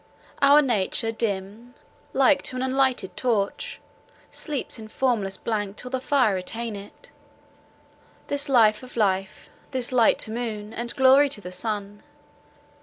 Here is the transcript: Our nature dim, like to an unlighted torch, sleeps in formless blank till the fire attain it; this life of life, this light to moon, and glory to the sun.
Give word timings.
Our 0.41 0.63
nature 0.63 1.11
dim, 1.11 1.75
like 2.11 2.41
to 2.45 2.55
an 2.55 2.63
unlighted 2.63 3.15
torch, 3.15 3.79
sleeps 4.31 4.79
in 4.79 4.87
formless 4.87 5.37
blank 5.37 5.77
till 5.77 5.91
the 5.91 6.01
fire 6.01 6.37
attain 6.37 6.75
it; 6.75 7.11
this 8.25 8.49
life 8.49 8.81
of 8.81 8.97
life, 8.97 9.47
this 9.69 9.91
light 9.91 10.17
to 10.25 10.31
moon, 10.31 10.73
and 10.73 10.95
glory 10.95 11.29
to 11.29 11.39
the 11.41 11.51
sun. 11.51 12.01